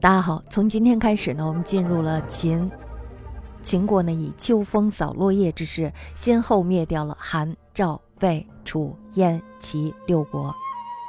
[0.00, 2.70] 大家好，从今天开始呢，我们进入了秦。
[3.64, 10.54] 秦国呢，以秋风扫落叶之势，先后灭掉了韩、赵、魏、楚、燕、齐六国，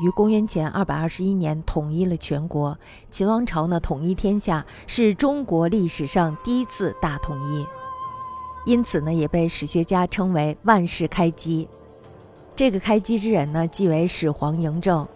[0.00, 2.78] 于公元前二百二十一年统一了全国。
[3.10, 7.66] 秦王朝呢，统一天下，是中国历史上第一次大统一，
[8.66, 11.68] 因此呢，也被史学家称为万世开基。
[12.54, 15.08] 这个开基之人呢，即为始皇嬴政。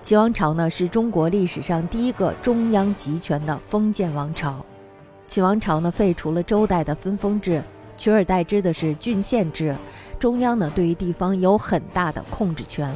[0.00, 4.64] 齐王朝呢，是中国历史上第一个中央集权的封建王朝。
[5.26, 7.62] 齐王朝呢，废除了周代的分封制，
[7.96, 9.74] 取而代之的是郡县制。
[10.18, 12.94] 中央呢，对于地方有很大的控制权。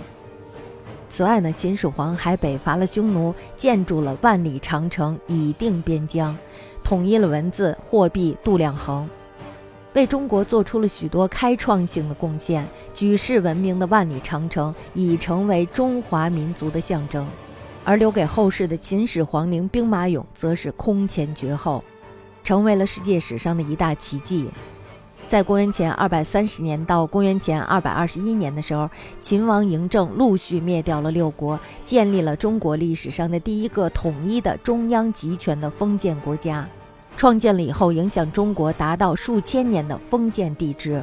[1.08, 6.34] 此外呢，秦始皇还北伐了匈奴，建筑了万里长城，以定边疆，
[6.82, 9.06] 统一了文字、货币、度量衡。
[9.94, 17.26] 为中国做出了许多开创性的贡献，举世闻名的万里长城已成为中华民族的象征，
[17.84, 21.84] 而留给后世的秦始皇陵兵马俑则是空前绝后，
[22.42, 24.48] 成为了世界史上的一大奇迹。
[25.28, 28.88] 在公元前二百三十年到公元前二百二十一年的时候，
[29.20, 36.66] 秦王嬴政陆续灭掉了六国，建立了中国历史上的第一个统一的中央集权的封建国家。
[37.16, 41.02] 创建了以后，影响中国达到数千年的封建帝制。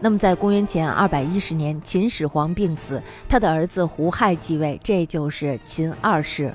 [0.00, 6.54] 那么，在公元前二百一十年，秦始皇病死，他的儿子胡亥继位，这就是秦二世。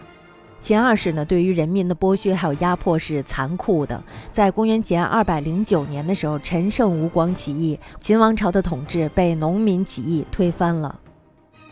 [0.62, 4.04] 秦二世呢，对于人民的剥削还有压迫是残酷的。
[4.32, 11.00] 在公元前二百零九年的时候，陈胜吴广起义，秦王朝的统治被农民起义推翻了。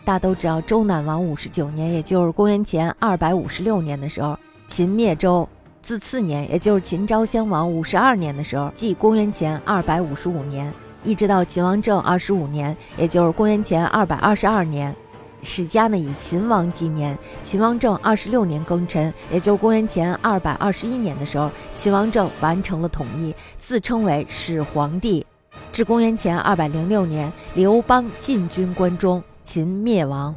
[0.06, 5.50] 大都知道，周赧王五十九年，也就是公元前二百五十六年的时候，秦灭周。
[5.84, 14.96] 自次年，也就是秦昭襄王五十二年的时候，即公元前二百五十五年，一直到秦王政二十五年，也就是公元前二百二十二年，
[15.42, 17.18] 史家呢以秦王纪年。
[17.44, 25.26] 秦王政二十六年庚辰，也就是公元前二百二十一年的时候，秦王政完成了统一，自称为始皇帝。
[25.74, 30.34] 至公元前二百零六年，刘邦进军关中，秦灭亡。